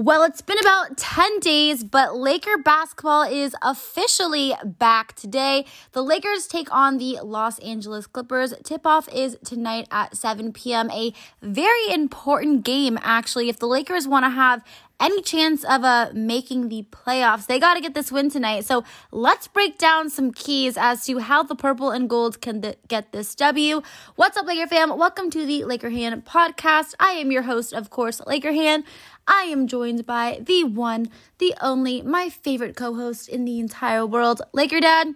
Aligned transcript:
Well, 0.00 0.22
it's 0.22 0.42
been 0.42 0.60
about 0.60 0.96
10 0.96 1.40
days, 1.40 1.82
but 1.82 2.14
Laker 2.14 2.56
basketball 2.56 3.22
is 3.24 3.56
officially 3.62 4.54
back 4.64 5.16
today. 5.16 5.66
The 5.90 6.04
Lakers 6.04 6.46
take 6.46 6.72
on 6.72 6.98
the 6.98 7.18
Los 7.20 7.58
Angeles 7.58 8.06
Clippers. 8.06 8.54
Tip 8.62 8.86
off 8.86 9.08
is 9.12 9.36
tonight 9.44 9.88
at 9.90 10.16
7 10.16 10.52
p.m. 10.52 10.88
A 10.92 11.12
very 11.42 11.92
important 11.92 12.64
game, 12.64 12.96
actually. 13.02 13.48
If 13.48 13.58
the 13.58 13.66
Lakers 13.66 14.06
want 14.06 14.24
to 14.24 14.30
have 14.30 14.62
any 15.00 15.22
chance 15.22 15.64
of 15.64 15.84
uh, 15.84 16.10
making 16.12 16.68
the 16.68 16.84
playoffs. 16.90 17.46
They 17.46 17.58
got 17.58 17.74
to 17.74 17.80
get 17.80 17.94
this 17.94 18.10
win 18.10 18.30
tonight. 18.30 18.64
So 18.64 18.84
let's 19.12 19.46
break 19.46 19.78
down 19.78 20.10
some 20.10 20.32
keys 20.32 20.76
as 20.76 21.06
to 21.06 21.18
how 21.18 21.42
the 21.42 21.54
purple 21.54 21.90
and 21.90 22.10
gold 22.10 22.40
can 22.40 22.62
th- 22.62 22.78
get 22.88 23.12
this 23.12 23.34
W. 23.36 23.82
What's 24.16 24.36
up, 24.36 24.46
Laker 24.46 24.66
fam? 24.66 24.96
Welcome 24.98 25.30
to 25.30 25.46
the 25.46 25.64
Laker 25.64 25.90
Hand 25.90 26.24
podcast. 26.24 26.94
I 26.98 27.12
am 27.12 27.30
your 27.30 27.42
host, 27.42 27.72
of 27.72 27.90
course, 27.90 28.20
Laker 28.26 28.52
Hand. 28.52 28.84
I 29.26 29.42
am 29.42 29.66
joined 29.68 30.04
by 30.04 30.40
the 30.42 30.64
one, 30.64 31.10
the 31.38 31.54
only, 31.60 32.02
my 32.02 32.28
favorite 32.28 32.76
co 32.76 32.94
host 32.94 33.28
in 33.28 33.44
the 33.44 33.60
entire 33.60 34.04
world, 34.04 34.42
Laker 34.52 34.80
Dad. 34.80 35.14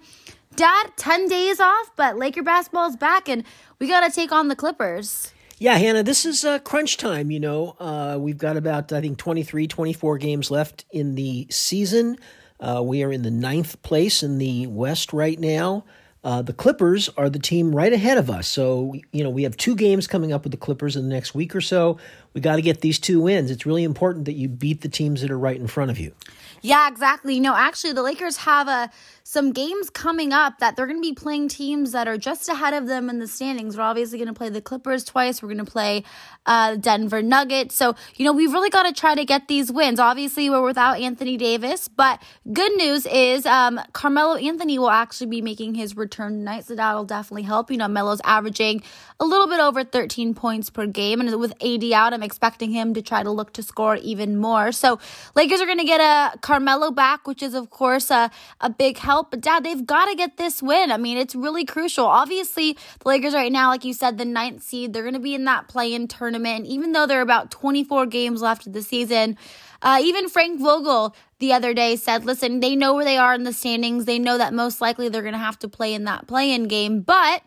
Dad, 0.55 0.91
10 0.97 1.29
days 1.29 1.61
off, 1.61 1.91
but 1.97 2.19
Laker 2.19 2.43
basketball's 2.43 2.97
back 2.97 3.29
and 3.29 3.43
we 3.79 3.89
got 3.89 4.07
to 4.07 4.15
take 4.15 4.31
on 4.33 4.49
the 4.49 4.57
Clippers. 4.57 5.33
Yeah, 5.63 5.79
Hannah, 5.79 6.03
this 6.03 6.27
is 6.27 6.45
uh, 6.45 6.59
crunch 6.59 6.97
time. 6.97 7.31
You 7.31 7.39
know, 7.39 7.77
uh, 7.79 8.19
we've 8.19 8.37
got 8.37 8.57
about, 8.57 8.93
I 8.93 9.01
think, 9.01 9.17
23, 9.17 9.69
24 9.69 10.19
games 10.19 10.51
left 10.51 10.85
in 10.91 11.15
the 11.15 11.47
season. 11.51 12.19
Uh, 12.59 12.83
we 12.85 13.05
are 13.05 13.13
in 13.13 13.23
the 13.23 13.31
ninth 13.31 13.81
place 13.83 14.25
in 14.25 14.39
the 14.39 14.67
West 14.67 15.13
right 15.13 15.39
now. 15.39 15.85
Uh, 16.25 16.43
the 16.43 16.53
Clippers 16.53 17.09
are 17.11 17.31
the 17.31 17.39
team 17.39 17.73
right 17.73 17.93
ahead 17.93 18.19
of 18.19 18.29
us. 18.29 18.49
So, 18.49 18.95
you 19.13 19.23
know, 19.23 19.31
we 19.31 19.45
have 19.45 19.57
two 19.57 19.77
games 19.77 20.09
coming 20.09 20.33
up 20.33 20.43
with 20.43 20.51
the 20.51 20.57
Clippers 20.57 20.97
in 20.97 21.09
the 21.09 21.15
next 21.15 21.33
week 21.33 21.55
or 21.55 21.61
so. 21.61 21.97
We 22.35 22.41
got 22.41 22.57
to 22.57 22.63
get 22.63 22.81
these 22.81 22.99
two 22.99 23.21
wins. 23.21 23.51
It's 23.51 23.67
really 23.67 23.85
important 23.85 24.25
that 24.25 24.33
you 24.33 24.49
beat 24.49 24.81
the 24.81 24.89
teams 24.89 25.21
that 25.21 25.31
are 25.31 25.39
right 25.39 25.57
in 25.57 25.67
front 25.67 25.91
of 25.91 25.99
you. 25.99 26.15
Yeah, 26.63 26.89
exactly. 26.89 27.35
You 27.35 27.41
know, 27.41 27.55
actually, 27.55 27.93
the 27.93 28.03
Lakers 28.03 28.37
have 28.39 28.69
a 28.69 28.91
some 29.25 29.53
games 29.53 29.89
coming 29.89 30.33
up 30.33 30.59
that 30.59 30.77
they're 30.77 30.87
going 30.87 30.99
to 30.99 31.09
be 31.09 31.15
playing 31.15 31.49
teams 31.49 31.93
that 31.93 32.09
are 32.09 32.19
just 32.19 32.49
ahead 32.49 32.75
of 32.75 32.87
them 32.87 33.09
in 33.09 33.19
the 33.19 33.29
standings. 33.29 33.77
We're 33.77 33.85
obviously 33.85 34.19
going 34.19 34.29
to 34.29 34.35
play 34.35 34.49
the 34.49 34.61
Clippers 34.61 35.05
twice. 35.05 35.43
We're 35.43 35.49
going 35.49 35.65
to 35.65 35.71
play 35.71 36.05
uh, 36.45 36.77
Denver 36.77 37.23
Nuggets. 37.23 37.75
So, 37.75 37.95
you 38.17 38.25
know, 38.25 38.33
we've 38.33 38.53
really 38.53 38.71
got 38.71 38.83
to 38.83 38.93
try 38.93 39.15
to 39.15 39.25
get 39.25 39.49
these 39.49 39.71
wins. 39.71 40.01
Obviously, 40.01 40.51
we're 40.51 40.65
without 40.65 41.01
Anthony 41.01 41.37
Davis, 41.37 41.89
but 41.89 42.23
good 42.53 42.77
news 42.77 43.07
is 43.07 43.47
um, 43.47 43.81
Carmelo 43.93 44.35
Anthony 44.37 44.79
will 44.79 44.91
actually 44.91 45.29
be 45.29 45.41
making 45.41 45.75
his 45.75 45.97
return 45.97 46.33
tonight. 46.33 46.65
So 46.65 46.75
that'll 46.75 47.05
definitely 47.05 47.43
help. 47.43 47.71
You 47.71 47.77
know, 47.77 47.89
Melo's 47.89 48.21
averaging 48.25 48.83
a 49.21 49.25
little 49.25 49.47
bit 49.47 49.61
over 49.61 49.85
13 49.85 50.35
points 50.35 50.69
per 50.69 50.87
game. 50.87 51.21
And 51.21 51.41
with 51.41 51.53
AD 51.63 51.85
out, 51.93 52.13
I'm 52.23 52.27
expecting 52.27 52.71
him 52.71 52.95
to 52.95 53.03
try 53.03 53.25
to 53.25 53.31
look 53.31 53.53
to 53.55 53.65
score 53.65 53.97
even 53.97 54.37
more. 54.37 54.71
So, 54.71 55.01
Lakers 55.35 55.61
are 55.61 55.67
going 55.67 55.79
to 55.79 55.85
get 55.85 56.01
a 56.01 56.39
Carmelo 56.39 56.93
back, 56.93 57.27
which 57.27 57.43
is, 57.43 57.53
of 57.53 57.71
course, 57.71 58.13
a, 58.13 58.31
a 58.61 58.71
big 58.71 58.97
help. 58.99 59.33
But 59.33 59.41
dad, 59.41 59.65
they've 59.65 59.85
got 59.85 60.07
to 60.07 60.15
get 60.15 60.37
this 60.37 60.63
win. 60.63 60.93
I 60.93 60.99
mean, 60.99 61.19
it's 61.19 61.35
really 61.35 61.65
crucial. 61.65 62.07
Obviously, 62.07 62.75
the 62.75 63.09
Lakers 63.09 63.35
right 63.35 63.51
now, 63.51 63.71
like 63.71 63.85
you 63.85 63.93
said, 63.93 64.19
the 64.19 64.25
ninth 64.25 64.63
seed, 64.63 64.93
they're 64.93 65.03
going 65.03 65.15
to 65.15 65.21
be 65.21 65.35
in 65.35 65.45
that 65.47 65.67
play 65.67 65.93
in 65.93 66.07
tournament. 66.07 66.59
And 66.59 66.67
even 66.69 66.93
though 66.93 67.07
there 67.07 67.19
are 67.19 67.23
about 67.23 67.51
24 67.51 68.07
games 68.07 68.41
left 68.41 68.69
of 68.69 68.73
the 68.73 68.83
season, 68.83 69.37
uh, 69.83 69.99
even 70.01 70.29
Frank 70.29 70.61
Vogel 70.61 71.17
the 71.41 71.53
other 71.53 71.75
day 71.75 71.97
said, 71.97 72.25
listen, 72.25 72.61
they 72.61 72.77
know 72.77 72.95
where 72.95 73.05
they 73.05 73.19
are 73.19 73.35
in 73.35 73.43
the 73.43 73.53
standings. 73.53 74.05
They 74.05 74.21
know 74.21 74.39
that 74.39 74.55
most 74.55 74.81
likely 74.81 75.09
they're 75.09 75.23
going 75.23 75.33
to 75.33 75.39
have 75.39 75.59
to 75.59 75.69
play 75.69 75.93
in 75.93 76.05
that 76.05 76.29
play 76.29 76.53
in 76.53 76.69
game. 76.69 77.01
But 77.01 77.43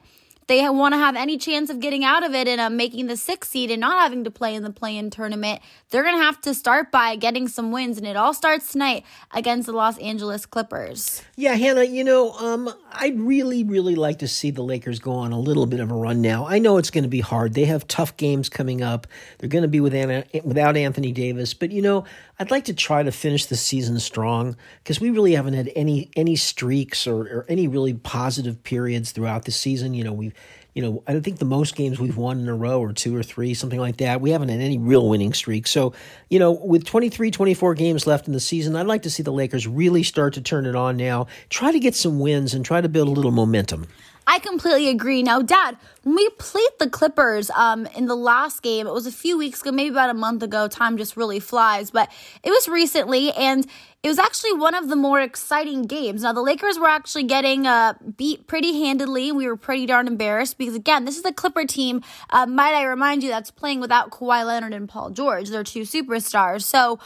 they 0.47 0.67
want 0.69 0.93
to 0.93 0.97
have 0.97 1.15
any 1.15 1.38
chance 1.38 1.69
of 1.69 1.79
getting 1.79 2.03
out 2.03 2.23
of 2.23 2.33
it 2.33 2.47
and 2.47 2.61
uh, 2.61 2.69
making 2.69 3.07
the 3.07 3.17
sixth 3.17 3.51
seed 3.51 3.71
and 3.71 3.81
not 3.81 3.99
having 3.99 4.23
to 4.23 4.31
play 4.31 4.53
in 4.55 4.63
the 4.63 4.71
play-in 4.71 5.09
tournament, 5.09 5.61
they're 5.89 6.03
going 6.03 6.17
to 6.17 6.23
have 6.23 6.39
to 6.41 6.53
start 6.53 6.91
by 6.91 7.15
getting 7.15 7.47
some 7.47 7.71
wins, 7.71 7.97
and 7.97 8.05
it 8.05 8.15
all 8.15 8.33
starts 8.33 8.71
tonight 8.71 9.03
against 9.31 9.66
the 9.66 9.73
Los 9.73 9.97
Angeles 9.97 10.45
Clippers. 10.45 11.23
Yeah, 11.35 11.53
Hannah, 11.53 11.83
you 11.83 12.03
know, 12.03 12.33
um, 12.33 12.69
I'd 12.91 13.19
really, 13.19 13.63
really 13.63 13.95
like 13.95 14.19
to 14.19 14.27
see 14.27 14.51
the 14.51 14.63
Lakers 14.63 15.00
go 15.00 15.13
on 15.13 15.31
a 15.31 15.39
little 15.39 15.66
bit 15.66 15.79
of 15.79 15.91
a 15.91 15.95
run 15.95 16.22
now. 16.22 16.45
I 16.45 16.59
know 16.59 16.78
it's 16.78 16.91
going 16.91 17.03
to 17.03 17.09
be 17.09 17.22
hard. 17.22 17.53
They 17.53 17.66
have 17.66 17.88
tough 17.88 18.16
games 18.17 18.50
coming 18.50 18.81
up. 18.81 19.07
They're 19.39 19.50
going 19.50 19.63
to 19.63 19.67
be 19.67 19.79
with 19.79 19.94
Anna, 19.94 20.25
without 20.44 20.78
Anthony 20.78 21.11
Davis, 21.11 21.53
but 21.53 21.72
you 21.72 21.81
know, 21.81 22.05
I'd 22.38 22.51
like 22.51 22.66
to 22.66 22.73
try 22.73 23.01
to 23.01 23.12
finish 23.12 23.46
the 23.46 23.56
season 23.56 24.00
strong 24.00 24.57
because 24.84 25.00
we 25.00 25.09
really 25.09 25.35
haven't 25.35 25.53
had 25.53 25.72
any 25.75 26.09
any 26.16 26.35
streaks 26.35 27.07
or, 27.07 27.22
or 27.22 27.46
any 27.47 27.68
really 27.68 27.94
positive 27.94 28.62
periods 28.63 29.12
throughout 29.12 29.46
the 29.46 29.51
season. 29.51 29.94
You 29.94 30.03
know, 30.03 30.13
we've 30.13 30.34
you 30.75 30.81
know, 30.81 31.01
I 31.07 31.13
don't 31.13 31.22
think 31.23 31.40
the 31.40 31.46
most 31.46 31.78
games 31.78 32.01
we've 32.01 32.18
won 32.18 32.38
in 32.38 32.50
a 32.50 32.53
row 32.53 32.81
or 32.81 32.91
two 32.91 33.16
or 33.16 33.23
three, 33.23 33.53
something 33.53 33.79
like 33.79 33.96
that. 33.97 34.19
We 34.19 34.31
haven't 34.31 34.50
had 34.50 34.59
any 34.59 34.78
real 34.78 35.07
winning 35.07 35.34
streak. 35.34 35.68
So, 35.68 35.94
you 36.29 36.38
know, 36.38 36.51
with 36.51 36.84
23, 36.84 37.31
24 37.31 37.75
games 37.75 38.06
left 38.06 38.28
in 38.28 38.34
the 38.34 38.41
season, 38.41 38.75
I'd 38.75 38.85
like 38.85 39.03
to 39.03 39.09
see 39.09 39.23
the 39.23 39.31
Lakers 39.31 39.66
really 39.67 40.03
start 40.03 40.34
to 40.34 40.41
turn 40.41 40.66
it 40.66 40.75
on 40.75 40.97
now, 40.97 41.28
try 41.50 41.72
to 41.72 41.79
get 41.79 41.96
some 41.96 42.19
wins 42.19 42.53
and 42.53 42.66
try 42.66 42.81
to 42.81 42.90
build 42.90 43.07
a 43.07 43.12
little 43.12 43.31
momentum. 43.31 43.88
I 44.28 44.40
completely 44.40 44.90
agree. 44.90 45.22
Now, 45.22 45.41
Dad, 45.41 45.78
when 46.03 46.16
we 46.16 46.30
played 46.30 46.69
the 46.80 46.90
Clippers 46.90 47.52
um, 47.52 47.86
in 47.96 48.08
the 48.08 48.16
last 48.16 48.63
game, 48.63 48.88
it 48.88 48.94
was 48.94 49.06
a 49.06 49.12
few 49.12 49.38
weeks 49.38 49.62
ago, 49.62 49.72
maybe 49.72 49.90
about 49.90 50.09
a 50.09 50.16
month 50.16 50.41
ago. 50.41 50.68
Time 50.68 50.97
just 50.97 51.16
really 51.16 51.40
flies, 51.40 51.91
but 51.91 52.12
it 52.44 52.50
was 52.50 52.68
recently, 52.68 53.31
and 53.34 53.68
it 54.02 54.08
was 54.08 54.18
actually 54.18 54.53
one 54.53 54.74
of 54.74 54.90
the 54.90 54.96
more 54.96 55.22
exciting 55.22 55.84
games. 55.84 56.24
Now, 56.24 56.34
the 56.34 56.41
Lakers 56.41 56.80
were 56.80 56.88
actually 56.88 57.24
getting 57.24 57.68
uh, 57.68 57.94
beat 58.18 58.47
pretty 58.47 58.74
handedly. 58.80 59.31
We 59.31 59.47
were 59.47 59.58
pretty 59.58 59.85
darn 59.85 60.08
embarrassed 60.08 60.58
because, 60.58 60.75
again, 60.75 61.06
this 61.06 61.18
is 61.18 61.24
the 61.24 61.34
Clipper 61.34 61.66
team, 61.66 62.02
uh, 62.31 62.47
might 62.47 62.74
I 62.74 62.84
remind 62.85 63.24
you, 63.24 63.30
that's 63.30 63.52
playing 63.52 63.80
without 63.80 64.09
Kawhi 64.09 64.44
Leonard 64.44 64.74
and 64.74 64.90
Paul 64.90 65.12
George. 65.12 65.50
They're 65.50 65.64
two 65.64 65.81
superstars. 65.81 66.64
So, 66.64 67.00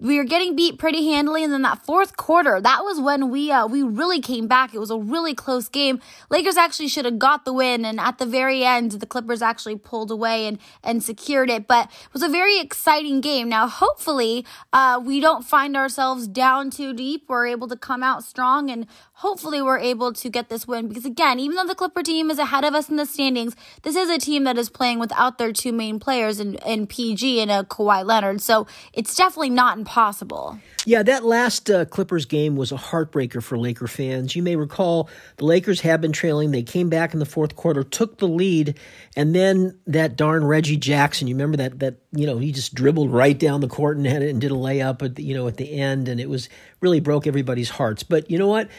we 0.00 0.16
were 0.16 0.24
getting 0.24 0.56
beat 0.56 0.78
pretty 0.78 1.06
handily 1.06 1.44
and 1.44 1.52
then 1.52 1.62
that 1.62 1.84
fourth 1.84 2.16
quarter 2.16 2.60
that 2.60 2.82
was 2.82 2.98
when 3.00 3.30
we 3.30 3.52
uh, 3.52 3.66
we 3.66 3.82
really 3.82 4.20
came 4.20 4.46
back. 4.46 4.74
It 4.74 4.78
was 4.78 4.90
a 4.90 4.98
really 4.98 5.34
close 5.34 5.68
game. 5.68 6.00
Lakers 6.30 6.56
actually 6.56 6.88
should 6.88 7.04
have 7.04 7.18
got 7.18 7.44
the 7.44 7.52
win 7.52 7.84
and 7.84 8.00
at 8.00 8.18
the 8.18 8.26
very 8.26 8.64
end 8.64 8.92
the 8.92 9.06
clippers 9.06 9.42
actually 9.42 9.76
pulled 9.76 10.10
away 10.10 10.46
and 10.46 10.58
and 10.82 11.02
secured 11.02 11.50
it. 11.50 11.66
But 11.66 11.86
it 11.86 12.12
was 12.12 12.22
a 12.22 12.28
very 12.28 12.58
exciting 12.58 13.20
game. 13.20 13.48
Now 13.48 13.68
hopefully 13.68 14.46
uh, 14.72 15.00
we 15.04 15.20
don't 15.20 15.44
find 15.44 15.76
ourselves 15.76 16.26
down 16.26 16.70
too 16.70 16.94
deep. 16.94 17.24
We're 17.28 17.46
able 17.46 17.68
to 17.68 17.76
come 17.76 18.02
out 18.02 18.24
strong 18.24 18.70
and 18.70 18.86
hopefully 19.14 19.60
we're 19.60 19.78
able 19.78 20.12
to 20.14 20.30
get 20.30 20.48
this 20.48 20.66
win. 20.66 20.88
Because 20.88 21.04
again 21.04 21.38
even 21.38 21.56
though 21.56 21.66
the 21.66 21.74
clipper 21.74 22.02
team 22.02 22.30
is 22.30 22.38
ahead 22.38 22.64
of 22.64 22.74
us 22.74 22.88
in 22.88 22.96
the 22.96 23.06
standings 23.06 23.54
this 23.82 23.96
is 23.96 24.08
a 24.08 24.18
team 24.18 24.44
that 24.44 24.56
is 24.56 24.70
playing 24.70 24.98
without 24.98 25.38
their 25.38 25.52
two 25.52 25.72
main 25.72 25.98
players 25.98 26.40
in, 26.40 26.54
in 26.66 26.86
pg 26.86 27.40
and 27.40 27.50
a 27.50 27.64
Kawhi 27.64 28.04
leonard. 28.04 28.40
So 28.40 28.66
it's 28.92 29.14
definitely 29.14 29.50
not 29.50 29.76
impossible 29.90 30.60
yeah, 30.86 31.02
that 31.02 31.24
last 31.24 31.70
uh, 31.70 31.84
Clippers 31.84 32.24
game 32.24 32.56
was 32.56 32.72
a 32.72 32.76
heartbreaker 32.76 33.42
for 33.42 33.58
Laker 33.58 33.86
fans. 33.86 34.34
You 34.34 34.42
may 34.42 34.56
recall 34.56 35.10
the 35.36 35.44
Lakers 35.44 35.82
had 35.82 36.00
been 36.00 36.12
trailing. 36.12 36.52
They 36.52 36.62
came 36.62 36.88
back 36.88 37.12
in 37.12 37.20
the 37.20 37.26
fourth 37.26 37.54
quarter, 37.54 37.82
took 37.84 38.18
the 38.18 38.28
lead, 38.28 38.78
and 39.14 39.34
then 39.34 39.78
that 39.86 40.16
darn 40.16 40.44
Reggie 40.44 40.78
Jackson. 40.78 41.28
You 41.28 41.34
remember 41.34 41.58
that? 41.58 41.80
That 41.80 41.96
you 42.12 42.26
know 42.26 42.38
he 42.38 42.50
just 42.50 42.74
dribbled 42.74 43.10
right 43.10 43.38
down 43.38 43.60
the 43.60 43.68
court 43.68 43.98
and 43.98 44.06
had 44.06 44.22
it 44.22 44.30
and 44.30 44.40
did 44.40 44.50
a 44.50 44.54
layup 44.54 45.02
at 45.02 45.16
the, 45.16 45.22
you 45.22 45.34
know 45.34 45.46
at 45.48 45.58
the 45.58 45.70
end, 45.78 46.08
and 46.08 46.18
it 46.18 46.30
was 46.30 46.48
really 46.80 47.00
broke 47.00 47.26
everybody's 47.26 47.70
hearts. 47.70 48.02
But 48.02 48.30
you 48.30 48.38
know 48.38 48.48
what? 48.48 48.70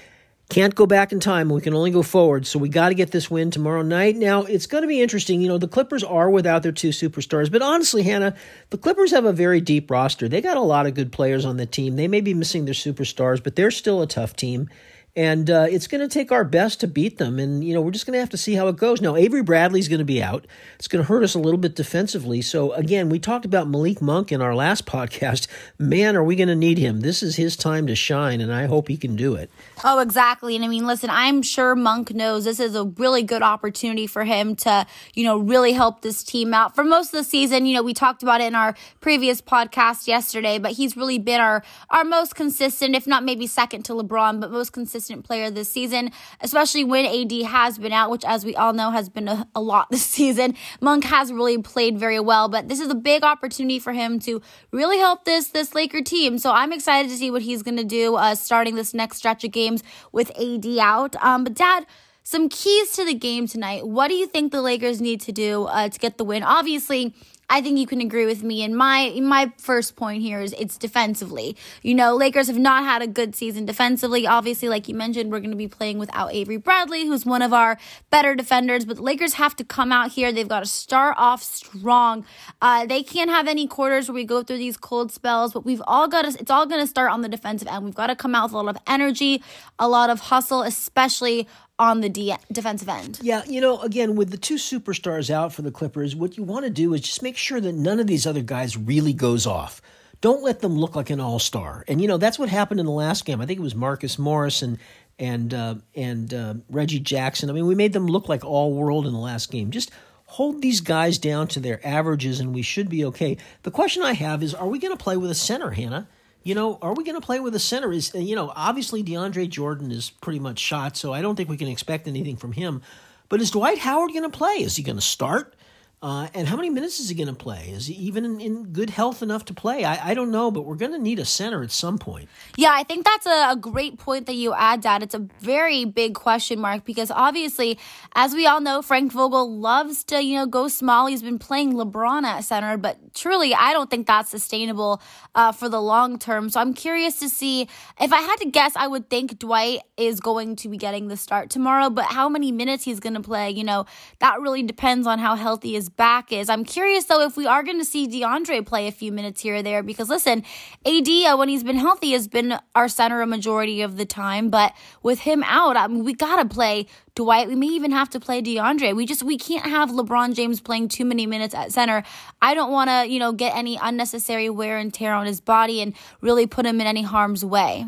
Can't 0.51 0.75
go 0.75 0.85
back 0.85 1.13
in 1.13 1.21
time. 1.21 1.47
We 1.47 1.61
can 1.61 1.73
only 1.73 1.91
go 1.91 2.03
forward. 2.03 2.45
So 2.45 2.59
we 2.59 2.67
got 2.67 2.89
to 2.89 2.93
get 2.93 3.11
this 3.11 3.31
win 3.31 3.51
tomorrow 3.51 3.83
night. 3.83 4.17
Now, 4.17 4.43
it's 4.43 4.67
going 4.67 4.81
to 4.81 4.87
be 4.87 5.01
interesting. 5.01 5.39
You 5.39 5.47
know, 5.47 5.57
the 5.57 5.65
Clippers 5.65 6.03
are 6.03 6.29
without 6.29 6.61
their 6.61 6.73
two 6.73 6.89
superstars. 6.89 7.49
But 7.49 7.61
honestly, 7.61 8.03
Hannah, 8.03 8.35
the 8.69 8.77
Clippers 8.77 9.11
have 9.11 9.23
a 9.23 9.31
very 9.31 9.61
deep 9.61 9.89
roster. 9.89 10.27
They 10.27 10.41
got 10.41 10.57
a 10.57 10.61
lot 10.61 10.87
of 10.87 10.93
good 10.93 11.13
players 11.13 11.45
on 11.45 11.55
the 11.55 11.65
team. 11.65 11.95
They 11.95 12.09
may 12.09 12.19
be 12.19 12.33
missing 12.33 12.65
their 12.65 12.73
superstars, 12.73 13.41
but 13.41 13.55
they're 13.55 13.71
still 13.71 14.01
a 14.01 14.07
tough 14.07 14.35
team 14.35 14.69
and 15.15 15.49
uh, 15.49 15.67
it's 15.69 15.87
going 15.87 16.01
to 16.01 16.07
take 16.07 16.31
our 16.31 16.45
best 16.45 16.79
to 16.79 16.87
beat 16.87 17.17
them. 17.17 17.37
And 17.37 17.63
you 17.63 17.73
know, 17.73 17.81
we're 17.81 17.91
just 17.91 18.05
going 18.05 18.13
to 18.13 18.19
have 18.19 18.29
to 18.29 18.37
see 18.37 18.53
how 18.53 18.67
it 18.69 18.77
goes. 18.77 19.01
Now, 19.01 19.15
Avery 19.15 19.43
Bradley's 19.43 19.87
going 19.87 19.99
to 19.99 20.05
be 20.05 20.23
out. 20.23 20.47
It's 20.75 20.87
going 20.87 21.03
to 21.03 21.07
hurt 21.07 21.23
us 21.23 21.35
a 21.35 21.39
little 21.39 21.57
bit 21.57 21.75
defensively. 21.75 22.41
So 22.41 22.71
again, 22.73 23.09
we 23.09 23.19
talked 23.19 23.43
about 23.43 23.67
Malik 23.67 24.01
Monk 24.01 24.31
in 24.31 24.41
our 24.41 24.55
last 24.55 24.85
podcast. 24.91 25.47
Man, 25.77 26.15
are 26.15 26.23
we 26.23 26.35
going 26.35 26.47
to 26.47 26.55
need 26.55 26.77
him? 26.77 27.01
This 27.01 27.21
is 27.21 27.35
his 27.35 27.57
time 27.57 27.87
to 27.87 27.95
shine, 27.95 28.39
and 28.39 28.53
I 28.53 28.67
hope 28.67 28.87
he 28.87 28.97
can 28.97 29.15
do 29.15 29.35
it. 29.35 29.49
Oh, 29.83 29.99
exactly. 29.99 30.55
And 30.55 30.63
I 30.63 30.67
mean, 30.69 30.87
listen, 30.87 31.09
I'm 31.09 31.41
sure 31.41 31.75
Monk 31.75 32.13
knows 32.13 32.45
this 32.45 32.59
is 32.59 32.75
a 32.75 32.85
really 32.85 33.23
good 33.23 33.41
opportunity 33.41 34.07
for 34.07 34.23
him 34.23 34.55
to, 34.57 34.85
you 35.13 35.25
know, 35.25 35.37
really 35.37 35.73
help 35.73 36.01
this 36.01 36.23
team 36.23 36.53
out 36.53 36.73
for 36.73 36.83
most 36.83 37.07
of 37.13 37.19
the 37.19 37.23
season. 37.23 37.65
You 37.65 37.75
know, 37.75 37.83
we 37.83 37.93
talked 37.93 38.23
about 38.23 38.39
it 38.39 38.45
in 38.45 38.55
our 38.55 38.75
previous 39.01 39.41
podcast 39.41 40.07
yesterday, 40.07 40.57
but 40.57 40.73
he's 40.73 40.95
really 40.95 41.19
been 41.19 41.41
our 41.41 41.63
our 41.89 42.03
most 42.03 42.35
consistent, 42.35 42.95
if 42.95 43.05
not 43.05 43.25
maybe 43.25 43.45
second 43.45 43.83
to 43.83 43.93
LeBron, 43.93 44.39
but 44.39 44.51
most 44.51 44.71
consistent 44.71 45.00
consistent 45.01 45.25
player 45.25 45.49
this 45.49 45.71
season, 45.71 46.11
especially 46.41 46.83
when 46.83 47.05
AD 47.05 47.31
has 47.47 47.79
been 47.79 47.91
out, 47.91 48.11
which, 48.11 48.23
as 48.23 48.45
we 48.45 48.55
all 48.55 48.71
know, 48.71 48.91
has 48.91 49.09
been 49.09 49.27
a, 49.27 49.47
a 49.55 49.61
lot 49.61 49.89
this 49.89 50.05
season. 50.17 50.55
Monk 50.79 51.05
has 51.05 51.33
really 51.33 51.57
played 51.57 51.97
very 51.97 52.19
well, 52.19 52.47
but 52.47 52.67
this 52.67 52.79
is 52.79 52.89
a 52.89 52.95
big 52.95 53.23
opportunity 53.23 53.79
for 53.79 53.93
him 53.93 54.19
to 54.19 54.41
really 54.71 54.99
help 54.99 55.25
this 55.25 55.49
this 55.49 55.73
Laker 55.73 56.01
team. 56.01 56.37
So 56.37 56.51
I'm 56.51 56.71
excited 56.71 57.09
to 57.09 57.17
see 57.17 57.31
what 57.31 57.41
he's 57.41 57.63
going 57.63 57.77
to 57.77 57.83
do 57.83 58.15
uh, 58.15 58.35
starting 58.35 58.75
this 58.75 58.93
next 58.93 59.17
stretch 59.17 59.43
of 59.43 59.51
games 59.51 59.81
with 60.11 60.31
AD 60.39 60.65
out. 60.77 61.15
Um, 61.23 61.43
but 61.43 61.55
Dad. 61.55 61.85
Some 62.23 62.49
keys 62.49 62.91
to 62.91 63.03
the 63.03 63.15
game 63.15 63.47
tonight. 63.47 63.87
What 63.87 64.09
do 64.09 64.13
you 64.13 64.27
think 64.27 64.51
the 64.51 64.61
Lakers 64.61 65.01
need 65.01 65.21
to 65.21 65.31
do 65.31 65.63
uh, 65.63 65.89
to 65.89 65.99
get 65.99 66.19
the 66.19 66.23
win? 66.23 66.43
Obviously, 66.43 67.15
I 67.51 67.61
think 67.61 67.77
you 67.77 67.85
can 67.85 67.99
agree 67.99 68.25
with 68.25 68.43
me. 68.43 68.63
And 68.63 68.77
my 68.77 69.11
my 69.21 69.51
first 69.57 69.97
point 69.97 70.21
here 70.23 70.39
is 70.39 70.55
it's 70.57 70.77
defensively. 70.77 71.57
You 71.83 71.93
know, 71.93 72.15
Lakers 72.15 72.47
have 72.47 72.57
not 72.57 72.85
had 72.85 73.01
a 73.01 73.07
good 73.07 73.35
season 73.35 73.65
defensively. 73.65 74.25
Obviously, 74.25 74.69
like 74.69 74.87
you 74.87 74.95
mentioned, 74.95 75.33
we're 75.33 75.41
going 75.41 75.51
to 75.51 75.57
be 75.57 75.67
playing 75.67 75.99
without 75.99 76.33
Avery 76.33 76.55
Bradley, 76.55 77.05
who's 77.05 77.25
one 77.25 77.41
of 77.41 77.51
our 77.51 77.77
better 78.09 78.35
defenders. 78.35 78.85
But 78.85 78.99
Lakers 78.99 79.33
have 79.33 79.53
to 79.57 79.65
come 79.65 79.91
out 79.91 80.13
here. 80.13 80.31
They've 80.31 80.47
got 80.47 80.61
to 80.61 80.65
start 80.65 81.15
off 81.17 81.43
strong. 81.43 82.25
Uh, 82.61 82.85
they 82.85 83.03
can't 83.03 83.29
have 83.29 83.49
any 83.49 83.67
quarters 83.67 84.07
where 84.07 84.15
we 84.15 84.23
go 84.23 84.43
through 84.43 84.59
these 84.59 84.77
cold 84.77 85.11
spells. 85.11 85.51
But 85.51 85.65
we've 85.65 85.83
all 85.85 86.07
got 86.07 86.21
to. 86.21 86.39
It's 86.39 86.51
all 86.51 86.65
going 86.65 86.79
to 86.79 86.87
start 86.87 87.11
on 87.11 87.19
the 87.19 87.29
defensive 87.29 87.67
end. 87.67 87.83
We've 87.83 87.93
got 87.93 88.07
to 88.07 88.15
come 88.15 88.33
out 88.33 88.45
with 88.45 88.53
a 88.53 88.57
lot 88.57 88.69
of 88.69 88.81
energy, 88.87 89.43
a 89.77 89.89
lot 89.89 90.09
of 90.09 90.21
hustle, 90.21 90.61
especially 90.61 91.49
on 91.81 92.01
the 92.01 92.09
de- 92.09 92.37
defensive 92.51 92.87
end. 92.87 93.19
Yeah, 93.23 93.41
you 93.47 93.59
know, 93.59 93.81
again, 93.81 94.15
with 94.15 94.29
the 94.29 94.37
two 94.37 94.55
superstars 94.55 95.31
out 95.31 95.51
for 95.51 95.63
the 95.63 95.71
Clippers, 95.71 96.15
what 96.15 96.37
you 96.37 96.43
want 96.43 96.63
to 96.63 96.69
do 96.69 96.93
is 96.93 97.01
just 97.01 97.23
make 97.23 97.35
sure 97.35 97.59
that 97.59 97.73
none 97.73 97.99
of 97.99 98.05
these 98.05 98.27
other 98.27 98.43
guys 98.43 98.77
really 98.77 99.13
goes 99.13 99.47
off. 99.47 99.81
Don't 100.21 100.43
let 100.43 100.59
them 100.59 100.77
look 100.77 100.95
like 100.95 101.09
an 101.09 101.19
all-star. 101.19 101.83
And 101.87 101.99
you 101.99 102.07
know, 102.07 102.17
that's 102.17 102.37
what 102.37 102.49
happened 102.49 102.79
in 102.79 102.85
the 102.85 102.91
last 102.91 103.25
game. 103.25 103.41
I 103.41 103.47
think 103.47 103.59
it 103.59 103.63
was 103.63 103.73
Marcus 103.73 104.19
Morris 104.19 104.61
and 104.61 104.77
and 105.17 105.53
uh, 105.55 105.75
and 105.95 106.31
uh, 106.31 106.53
Reggie 106.69 106.99
Jackson. 106.99 107.49
I 107.49 107.53
mean, 107.53 107.65
we 107.65 107.73
made 107.73 107.93
them 107.93 108.05
look 108.05 108.29
like 108.29 108.45
all 108.45 108.73
world 108.73 109.07
in 109.07 109.13
the 109.13 109.19
last 109.19 109.51
game. 109.51 109.71
Just 109.71 109.89
hold 110.25 110.61
these 110.61 110.81
guys 110.81 111.17
down 111.17 111.47
to 111.47 111.59
their 111.59 111.85
averages, 111.85 112.39
and 112.39 112.53
we 112.53 112.61
should 112.61 112.89
be 112.89 113.03
okay. 113.05 113.37
The 113.63 113.71
question 113.71 114.03
I 114.03 114.13
have 114.13 114.43
is, 114.43 114.53
are 114.53 114.67
we 114.67 114.77
going 114.77 114.95
to 114.95 115.03
play 115.03 115.17
with 115.17 115.31
a 115.31 115.35
center, 115.35 115.71
Hannah? 115.71 116.07
You 116.43 116.55
know, 116.55 116.79
are 116.81 116.93
we 116.93 117.03
going 117.03 117.19
to 117.19 117.25
play 117.25 117.39
with 117.39 117.55
a 117.55 117.59
center? 117.59 117.91
Is 117.91 118.13
uh, 118.15 118.19
you 118.19 118.35
know, 118.35 118.51
obviously 118.55 119.03
DeAndre 119.03 119.49
Jordan 119.49 119.91
is 119.91 120.09
pretty 120.09 120.39
much 120.39 120.59
shot, 120.59 120.97
so 120.97 121.13
I 121.13 121.21
don't 121.21 121.35
think 121.35 121.49
we 121.49 121.57
can 121.57 121.67
expect 121.67 122.07
anything 122.07 122.37
from 122.37 122.53
him. 122.53 122.81
But 123.29 123.41
is 123.41 123.51
Dwight 123.51 123.79
Howard 123.79 124.11
going 124.11 124.29
to 124.29 124.37
play? 124.37 124.55
Is 124.55 124.75
he 124.75 124.83
going 124.83 124.97
to 124.97 125.01
start? 125.01 125.55
Uh, 126.03 126.27
and 126.33 126.47
how 126.47 126.55
many 126.55 126.67
minutes 126.71 126.99
is 126.99 127.09
he 127.09 127.15
going 127.15 127.27
to 127.27 127.33
play? 127.33 127.69
Is 127.69 127.85
he 127.85 127.93
even 127.93 128.25
in, 128.25 128.41
in 128.41 128.63
good 128.73 128.89
health 128.89 129.21
enough 129.21 129.45
to 129.45 129.53
play? 129.53 129.85
I, 129.85 130.09
I 130.09 130.13
don't 130.15 130.31
know, 130.31 130.49
but 130.49 130.65
we're 130.65 130.75
going 130.75 130.93
to 130.93 130.97
need 130.97 131.19
a 131.19 131.25
center 131.25 131.61
at 131.61 131.69
some 131.69 131.99
point. 131.99 132.27
Yeah, 132.57 132.71
I 132.73 132.81
think 132.81 133.05
that's 133.05 133.27
a, 133.27 133.51
a, 133.51 133.55
great 133.55 133.99
point 133.99 134.25
that 134.25 134.33
you 134.33 134.51
add, 134.51 134.81
Dad. 134.81 135.03
It's 135.03 135.13
a 135.13 135.27
very 135.41 135.85
big 135.85 136.15
question 136.15 136.59
mark 136.59 136.85
because 136.85 137.11
obviously, 137.11 137.77
as 138.15 138.33
we 138.33 138.47
all 138.47 138.61
know, 138.61 138.81
Frank 138.81 139.11
Vogel 139.11 139.55
loves 139.55 140.03
to, 140.05 140.23
you 140.23 140.37
know, 140.37 140.47
go 140.47 140.67
small. 140.69 141.05
He's 141.05 141.21
been 141.21 141.37
playing 141.37 141.73
LeBron 141.73 142.23
at 142.23 142.45
center, 142.45 142.77
but 142.77 143.13
truly, 143.13 143.53
I 143.53 143.71
don't 143.71 143.91
think 143.91 144.07
that's 144.07 144.31
sustainable 144.31 145.03
uh, 145.35 145.51
for 145.51 145.69
the 145.69 145.79
long 145.79 146.17
term. 146.17 146.49
So 146.49 146.59
I'm 146.59 146.73
curious 146.73 147.19
to 147.19 147.29
see 147.29 147.69
if 147.99 148.11
I 148.11 148.21
had 148.21 148.37
to 148.37 148.49
guess, 148.49 148.75
I 148.75 148.87
would 148.87 149.07
think 149.11 149.37
Dwight 149.37 149.81
is 149.97 150.19
going 150.19 150.55
to 150.57 150.69
be 150.69 150.77
getting 150.77 151.09
the 151.09 151.17
start 151.17 151.51
tomorrow, 151.51 151.91
but 151.91 152.05
how 152.05 152.27
many 152.27 152.51
minutes 152.51 152.85
he's 152.85 152.99
going 152.99 153.13
to 153.13 153.21
play, 153.21 153.51
you 153.51 153.63
know, 153.63 153.85
that 154.17 154.41
really 154.41 154.63
depends 154.63 155.05
on 155.05 155.19
how 155.19 155.35
healthy 155.35 155.73
his 155.73 155.90
back 155.97 156.31
is. 156.31 156.49
I'm 156.49 156.63
curious 156.63 157.05
though 157.05 157.21
if 157.21 157.37
we 157.37 157.45
are 157.45 157.63
going 157.63 157.79
to 157.79 157.85
see 157.85 158.07
DeAndre 158.07 158.65
play 158.65 158.87
a 158.87 158.91
few 158.91 159.11
minutes 159.11 159.41
here 159.41 159.55
or 159.55 159.63
there 159.63 159.83
because 159.83 160.09
listen, 160.09 160.43
AD 160.85 161.07
uh, 161.07 161.37
when 161.37 161.49
he's 161.49 161.63
been 161.63 161.77
healthy 161.77 162.11
has 162.11 162.27
been 162.27 162.57
our 162.75 162.87
center 162.87 163.21
a 163.21 163.27
majority 163.27 163.81
of 163.81 163.97
the 163.97 164.05
time, 164.05 164.49
but 164.49 164.73
with 165.03 165.19
him 165.19 165.43
out, 165.43 165.77
I 165.77 165.87
mean 165.87 166.03
we 166.03 166.13
got 166.13 166.37
to 166.37 166.45
play 166.45 166.87
Dwight. 167.15 167.47
We 167.47 167.55
may 167.55 167.67
even 167.67 167.91
have 167.91 168.09
to 168.11 168.19
play 168.19 168.41
DeAndre. 168.41 168.95
We 168.95 169.05
just 169.05 169.23
we 169.23 169.37
can't 169.37 169.65
have 169.65 169.89
LeBron 169.89 170.33
James 170.33 170.61
playing 170.61 170.87
too 170.87 171.05
many 171.05 171.25
minutes 171.25 171.53
at 171.53 171.71
center. 171.71 172.03
I 172.41 172.53
don't 172.53 172.71
want 172.71 172.89
to, 172.89 173.07
you 173.07 173.19
know, 173.19 173.33
get 173.33 173.55
any 173.55 173.77
unnecessary 173.81 174.49
wear 174.49 174.77
and 174.77 174.93
tear 174.93 175.13
on 175.13 175.25
his 175.25 175.41
body 175.41 175.81
and 175.81 175.93
really 176.21 176.47
put 176.47 176.65
him 176.65 176.79
in 176.79 176.87
any 176.87 177.03
harm's 177.03 177.43
way. 177.43 177.85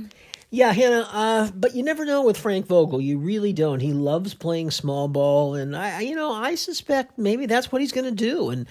Yeah, 0.54 0.72
Hannah, 0.72 1.10
uh, 1.12 1.50
but 1.56 1.76
you 1.76 1.82
never 1.82 2.06
know 2.06 2.22
with 2.22 2.38
Frank 2.38 2.68
Vogel. 2.68 3.02
You 3.02 3.18
really 3.18 3.54
don't. 3.54 3.80
He 3.80 3.92
loves 3.92 4.36
playing 4.36 4.70
small 4.70 5.08
ball, 5.08 5.56
and 5.56 5.76
I, 5.76 6.02
you 6.02 6.14
know, 6.14 6.32
I 6.32 6.54
suspect 6.54 7.18
maybe 7.18 7.48
that's 7.48 7.72
what 7.72 7.82
he's 7.82 7.92
going 7.92 8.06
to 8.06 8.12
do, 8.12 8.52
and 8.52 8.68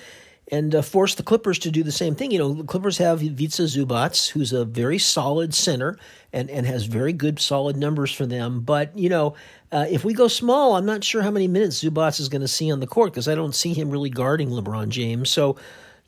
and 0.52 0.76
uh, 0.76 0.82
force 0.82 1.16
the 1.16 1.24
Clippers 1.24 1.58
to 1.58 1.72
do 1.72 1.82
the 1.82 1.90
same 1.90 2.14
thing. 2.14 2.30
You 2.30 2.38
know, 2.38 2.52
the 2.52 2.62
Clippers 2.62 2.98
have 2.98 3.20
Ivica 3.20 3.62
Zubac, 3.62 4.30
who's 4.30 4.52
a 4.52 4.64
very 4.64 4.98
solid 4.98 5.54
center 5.54 5.98
and 6.32 6.48
and 6.50 6.66
has 6.68 6.84
very 6.84 7.12
good 7.12 7.40
solid 7.40 7.76
numbers 7.76 8.12
for 8.12 8.26
them. 8.26 8.60
But 8.60 8.96
you 8.96 9.08
know, 9.08 9.34
uh, 9.72 9.86
if 9.90 10.04
we 10.04 10.14
go 10.14 10.28
small, 10.28 10.76
I'm 10.76 10.86
not 10.86 11.02
sure 11.02 11.22
how 11.22 11.32
many 11.32 11.48
minutes 11.48 11.82
Zubac 11.82 12.20
is 12.20 12.28
going 12.28 12.42
to 12.42 12.48
see 12.48 12.70
on 12.70 12.78
the 12.78 12.86
court 12.86 13.12
because 13.12 13.26
I 13.26 13.34
don't 13.34 13.56
see 13.56 13.74
him 13.74 13.90
really 13.90 14.10
guarding 14.10 14.50
LeBron 14.50 14.90
James. 14.90 15.30
So 15.30 15.56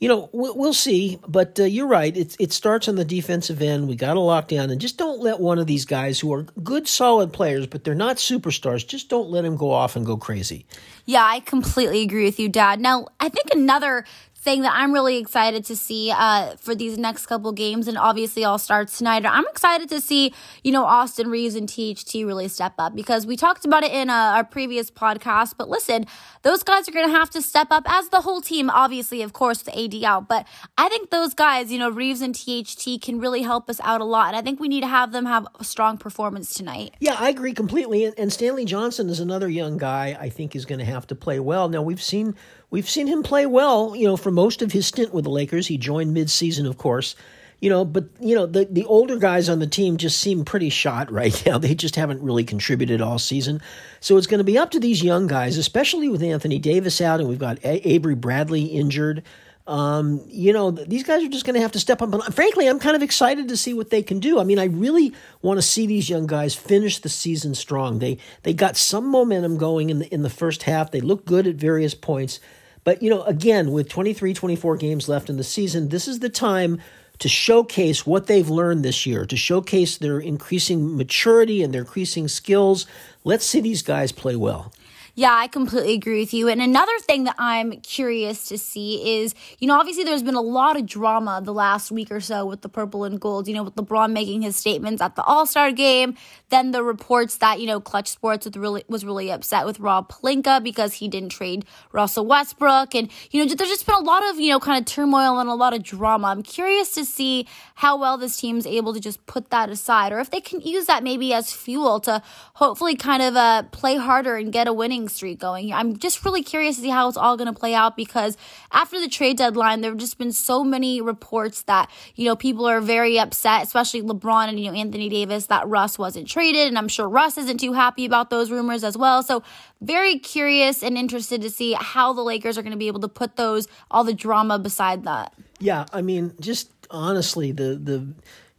you 0.04 0.08
know, 0.08 0.28
we'll 0.34 0.74
see. 0.74 1.18
But 1.26 1.58
uh, 1.58 1.64
you're 1.64 1.86
right. 1.86 2.14
It, 2.14 2.36
it 2.38 2.52
starts 2.52 2.88
on 2.88 2.96
the 2.96 3.06
defensive 3.06 3.62
end. 3.62 3.88
We 3.88 3.96
got 3.96 4.12
to 4.12 4.20
lock 4.20 4.48
down 4.48 4.68
and 4.68 4.78
just 4.78 4.98
don't 4.98 5.18
let 5.20 5.40
one 5.40 5.58
of 5.58 5.66
these 5.66 5.86
guys 5.86 6.20
who 6.20 6.30
are 6.34 6.42
good, 6.62 6.86
solid 6.86 7.32
players, 7.32 7.66
but 7.66 7.84
they're 7.84 7.94
not 7.94 8.16
superstars, 8.16 8.86
just 8.86 9.08
don't 9.08 9.30
let 9.30 9.46
him 9.46 9.56
go 9.56 9.70
off 9.70 9.96
and 9.96 10.04
go 10.04 10.18
crazy. 10.18 10.66
Yeah, 11.06 11.24
I 11.24 11.40
completely 11.40 12.02
agree 12.02 12.26
with 12.26 12.38
you, 12.38 12.50
Dad. 12.50 12.80
Now, 12.80 13.06
I 13.18 13.30
think 13.30 13.46
another 13.54 14.04
thing 14.44 14.62
that 14.62 14.72
I'm 14.74 14.92
really 14.92 15.16
excited 15.16 15.64
to 15.64 15.76
see 15.76 16.12
uh, 16.14 16.56
for 16.56 16.74
these 16.74 16.98
next 16.98 17.26
couple 17.26 17.50
games, 17.52 17.88
and 17.88 17.96
obviously 17.96 18.44
all 18.44 18.58
starts 18.58 18.98
tonight. 18.98 19.24
I'm 19.24 19.46
excited 19.48 19.88
to 19.88 20.00
see, 20.00 20.34
you 20.62 20.70
know, 20.70 20.84
Austin 20.84 21.28
Reaves 21.28 21.54
and 21.54 21.66
THT 21.66 22.14
really 22.14 22.48
step 22.48 22.74
up 22.78 22.94
because 22.94 23.26
we 23.26 23.36
talked 23.36 23.64
about 23.64 23.82
it 23.82 23.92
in 23.92 24.10
a, 24.10 24.12
our 24.12 24.44
previous 24.44 24.90
podcast. 24.90 25.54
But 25.56 25.70
listen, 25.70 26.04
those 26.42 26.62
guys 26.62 26.86
are 26.88 26.92
going 26.92 27.06
to 27.06 27.16
have 27.16 27.30
to 27.30 27.40
step 27.40 27.68
up 27.70 27.84
as 27.86 28.10
the 28.10 28.20
whole 28.20 28.42
team, 28.42 28.68
obviously, 28.68 29.22
of 29.22 29.32
course, 29.32 29.64
with 29.64 29.74
AD 29.74 30.04
out. 30.04 30.28
But 30.28 30.46
I 30.76 30.90
think 30.90 31.08
those 31.08 31.32
guys, 31.32 31.72
you 31.72 31.78
know, 31.78 31.88
Reeves 31.88 32.20
and 32.20 32.34
THT 32.34 33.00
can 33.00 33.18
really 33.18 33.42
help 33.42 33.70
us 33.70 33.80
out 33.82 34.02
a 34.02 34.04
lot. 34.04 34.28
And 34.28 34.36
I 34.36 34.42
think 34.42 34.60
we 34.60 34.68
need 34.68 34.82
to 34.82 34.88
have 34.88 35.12
them 35.12 35.24
have 35.24 35.48
a 35.58 35.64
strong 35.64 35.96
performance 35.96 36.52
tonight. 36.52 36.94
Yeah, 37.00 37.16
I 37.18 37.30
agree 37.30 37.54
completely. 37.54 38.12
And 38.18 38.30
Stanley 38.30 38.66
Johnson 38.66 39.08
is 39.08 39.20
another 39.20 39.48
young 39.48 39.78
guy 39.78 40.16
I 40.20 40.28
think 40.28 40.54
is 40.54 40.66
going 40.66 40.80
to 40.80 40.84
have 40.84 41.06
to 41.06 41.14
play 41.14 41.40
well. 41.40 41.70
Now, 41.70 41.80
we've 41.80 42.02
seen 42.02 42.34
We've 42.74 42.90
seen 42.90 43.06
him 43.06 43.22
play 43.22 43.46
well, 43.46 43.94
you 43.94 44.04
know, 44.04 44.16
for 44.16 44.32
most 44.34 44.62
of 44.62 44.72
his 44.72 44.86
stint 44.86 45.14
with 45.14 45.24
the 45.24 45.30
Lakers. 45.30 45.68
He 45.68 45.78
joined 45.78 46.12
mid-season, 46.12 46.66
of 46.66 46.76
course. 46.76 47.14
You 47.60 47.70
know, 47.70 47.84
but 47.84 48.04
you 48.20 48.34
know, 48.34 48.44
the 48.44 48.66
the 48.66 48.84
older 48.84 49.16
guys 49.16 49.48
on 49.48 49.58
the 49.58 49.66
team 49.66 49.96
just 49.96 50.20
seem 50.20 50.44
pretty 50.44 50.68
shot 50.68 51.10
right 51.10 51.42
now. 51.46 51.56
They 51.64 51.74
just 51.74 51.96
haven't 51.96 52.20
really 52.20 52.44
contributed 52.44 53.00
all 53.00 53.18
season. 53.18 53.62
So 54.00 54.18
it's 54.18 54.26
going 54.26 54.38
to 54.38 54.44
be 54.44 54.58
up 54.58 54.72
to 54.72 54.80
these 54.80 55.02
young 55.02 55.26
guys, 55.26 55.56
especially 55.56 56.08
with 56.10 56.22
Anthony 56.22 56.58
Davis 56.58 57.00
out 57.00 57.20
and 57.20 57.28
we've 57.28 57.38
got 57.38 57.64
a- 57.64 57.88
Avery 57.88 58.16
Bradley 58.16 58.64
injured. 58.64 59.22
Um, 59.66 60.20
you 60.26 60.52
know, 60.52 60.70
these 60.72 61.04
guys 61.04 61.24
are 61.24 61.28
just 61.28 61.46
going 61.46 61.54
to 61.54 61.60
have 61.60 61.72
to 61.72 61.80
step 61.80 62.02
up. 62.02 62.10
But 62.10 62.34
frankly, 62.34 62.68
I'm 62.68 62.78
kind 62.78 62.96
of 62.96 63.02
excited 63.02 63.48
to 63.48 63.56
see 63.56 63.72
what 63.72 63.88
they 63.88 64.02
can 64.02 64.18
do. 64.18 64.38
I 64.38 64.44
mean, 64.44 64.58
I 64.58 64.64
really 64.64 65.14
want 65.40 65.56
to 65.56 65.62
see 65.62 65.86
these 65.86 66.10
young 66.10 66.26
guys 66.26 66.54
finish 66.54 66.98
the 66.98 67.08
season 67.08 67.54
strong. 67.54 67.98
They 67.98 68.18
they 68.42 68.52
got 68.52 68.76
some 68.76 69.06
momentum 69.08 69.56
going 69.56 69.88
in 69.88 70.00
the 70.00 70.12
in 70.12 70.22
the 70.22 70.30
first 70.30 70.64
half. 70.64 70.90
They 70.90 71.00
look 71.00 71.24
good 71.24 71.46
at 71.46 71.54
various 71.54 71.94
points. 71.94 72.40
But, 72.84 73.02
you 73.02 73.10
know, 73.10 73.22
again, 73.24 73.72
with 73.72 73.88
23, 73.88 74.34
24 74.34 74.76
games 74.76 75.08
left 75.08 75.30
in 75.30 75.36
the 75.36 75.44
season, 75.44 75.88
this 75.88 76.06
is 76.06 76.20
the 76.20 76.28
time 76.28 76.80
to 77.18 77.28
showcase 77.28 78.06
what 78.06 78.26
they've 78.26 78.48
learned 78.48 78.84
this 78.84 79.06
year, 79.06 79.24
to 79.24 79.36
showcase 79.36 79.96
their 79.96 80.18
increasing 80.18 80.96
maturity 80.96 81.62
and 81.62 81.72
their 81.72 81.82
increasing 81.82 82.28
skills. 82.28 82.86
Let's 83.22 83.44
see 83.44 83.60
these 83.60 83.82
guys 83.82 84.12
play 84.12 84.36
well. 84.36 84.72
Yeah, 85.16 85.32
I 85.32 85.46
completely 85.46 85.94
agree 85.94 86.18
with 86.18 86.34
you. 86.34 86.48
And 86.48 86.60
another 86.60 86.98
thing 86.98 87.24
that 87.24 87.36
I'm 87.38 87.80
curious 87.82 88.46
to 88.48 88.58
see 88.58 89.20
is, 89.20 89.32
you 89.60 89.68
know, 89.68 89.78
obviously 89.78 90.02
there's 90.02 90.24
been 90.24 90.34
a 90.34 90.40
lot 90.40 90.76
of 90.76 90.86
drama 90.86 91.40
the 91.40 91.52
last 91.52 91.92
week 91.92 92.10
or 92.10 92.20
so 92.20 92.44
with 92.44 92.62
the 92.62 92.68
purple 92.68 93.04
and 93.04 93.20
gold, 93.20 93.46
you 93.46 93.54
know, 93.54 93.62
with 93.62 93.76
LeBron 93.76 94.10
making 94.10 94.42
his 94.42 94.56
statements 94.56 95.00
at 95.00 95.14
the 95.14 95.22
All 95.22 95.46
Star 95.46 95.70
game. 95.70 96.16
Then 96.48 96.72
the 96.72 96.82
reports 96.82 97.36
that, 97.36 97.60
you 97.60 97.66
know, 97.68 97.80
Klutch 97.80 98.08
Sports 98.08 98.44
was 98.44 98.56
really, 98.56 98.82
was 98.88 99.04
really 99.04 99.30
upset 99.30 99.66
with 99.66 99.78
Rob 99.78 100.10
Pelinka 100.10 100.60
because 100.64 100.94
he 100.94 101.06
didn't 101.06 101.28
trade 101.28 101.64
Russell 101.92 102.26
Westbrook. 102.26 102.96
And, 102.96 103.08
you 103.30 103.44
know, 103.44 103.54
there's 103.54 103.70
just 103.70 103.86
been 103.86 103.94
a 103.94 104.00
lot 104.00 104.28
of, 104.30 104.40
you 104.40 104.50
know, 104.50 104.58
kind 104.58 104.80
of 104.80 104.84
turmoil 104.84 105.38
and 105.38 105.48
a 105.48 105.54
lot 105.54 105.74
of 105.74 105.84
drama. 105.84 106.26
I'm 106.26 106.42
curious 106.42 106.90
to 106.92 107.04
see 107.04 107.46
how 107.76 107.96
well 107.96 108.18
this 108.18 108.36
team's 108.36 108.66
able 108.66 108.92
to 108.92 109.00
just 109.00 109.24
put 109.26 109.50
that 109.50 109.70
aside 109.70 110.10
or 110.10 110.18
if 110.18 110.30
they 110.32 110.40
can 110.40 110.60
use 110.60 110.86
that 110.86 111.04
maybe 111.04 111.32
as 111.32 111.52
fuel 111.52 112.00
to 112.00 112.20
hopefully 112.54 112.96
kind 112.96 113.22
of 113.22 113.36
uh, 113.36 113.62
play 113.70 113.96
harder 113.96 114.34
and 114.34 114.52
get 114.52 114.66
a 114.66 114.72
winning 114.72 115.03
winning 115.04 115.08
streak 115.14 115.38
going. 115.38 115.72
I'm 115.72 115.96
just 115.96 116.24
really 116.24 116.42
curious 116.42 116.76
to 116.76 116.82
see 116.82 116.88
how 116.88 117.08
it's 117.08 117.16
all 117.16 117.36
going 117.36 117.52
to 117.52 117.58
play 117.58 117.74
out 117.74 117.96
because 117.96 118.36
after 118.72 119.00
the 119.00 119.08
trade 119.08 119.36
deadline, 119.36 119.80
there 119.80 119.90
have 119.90 119.98
just 119.98 120.18
been 120.18 120.32
so 120.32 120.64
many 120.64 121.00
reports 121.00 121.62
that, 121.62 121.90
you 122.14 122.24
know, 122.24 122.36
people 122.36 122.66
are 122.66 122.80
very 122.80 123.18
upset, 123.18 123.62
especially 123.62 124.02
LeBron 124.02 124.48
and, 124.48 124.58
you 124.58 124.70
know, 124.70 124.76
Anthony 124.76 125.08
Davis, 125.08 125.46
that 125.46 125.66
Russ 125.68 125.98
wasn't 125.98 126.28
traded. 126.28 126.68
And 126.68 126.78
I'm 126.78 126.88
sure 126.88 127.08
Russ 127.08 127.38
isn't 127.38 127.58
too 127.58 127.72
happy 127.72 128.04
about 128.04 128.30
those 128.30 128.50
rumors 128.50 128.84
as 128.84 128.96
well. 128.96 129.22
So, 129.22 129.42
very 129.80 130.18
curious 130.18 130.82
and 130.82 130.96
interested 130.96 131.42
to 131.42 131.50
see 131.50 131.74
how 131.74 132.14
the 132.14 132.22
Lakers 132.22 132.56
are 132.56 132.62
going 132.62 132.72
to 132.72 132.78
be 132.78 132.86
able 132.86 133.00
to 133.00 133.08
put 133.08 133.36
those, 133.36 133.68
all 133.90 134.02
the 134.02 134.14
drama 134.14 134.58
beside 134.58 135.04
that. 135.04 135.34
Yeah. 135.60 135.84
I 135.92 136.00
mean, 136.00 136.32
just 136.40 136.70
honestly, 136.90 137.52
the, 137.52 137.76
the, 137.76 138.08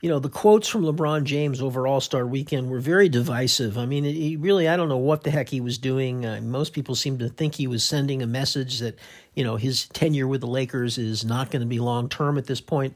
you 0.05 0.11
know, 0.11 0.19
the 0.19 0.29
quotes 0.29 0.67
from 0.67 0.83
LeBron 0.83 1.23
James 1.23 1.59
over 1.59 1.87
All 1.87 1.99
Star 1.99 2.27
Weekend 2.27 2.69
were 2.69 2.79
very 2.79 3.09
divisive. 3.09 3.75
I 3.75 3.87
mean, 3.87 4.03
he 4.03 4.35
really, 4.35 4.67
I 4.67 4.77
don't 4.77 4.87
know 4.87 4.97
what 4.97 5.23
the 5.23 5.31
heck 5.31 5.49
he 5.49 5.61
was 5.61 5.79
doing. 5.79 6.27
Uh, 6.27 6.41
most 6.43 6.73
people 6.73 6.93
seem 6.93 7.17
to 7.17 7.27
think 7.27 7.55
he 7.55 7.65
was 7.65 7.83
sending 7.83 8.21
a 8.21 8.27
message 8.27 8.77
that, 8.81 8.99
you 9.33 9.43
know, 9.43 9.55
his 9.55 9.87
tenure 9.93 10.27
with 10.27 10.41
the 10.41 10.47
Lakers 10.47 10.99
is 10.99 11.25
not 11.25 11.49
going 11.49 11.61
to 11.61 11.65
be 11.65 11.79
long 11.79 12.07
term 12.07 12.37
at 12.37 12.45
this 12.45 12.61
point. 12.61 12.93